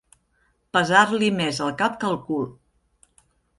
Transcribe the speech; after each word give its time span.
Pesar-li 0.77 1.29
més 1.41 1.61
el 1.67 1.71
cap 1.83 2.01
que 2.05 2.11
el 2.15 2.19
cul. 2.33 2.51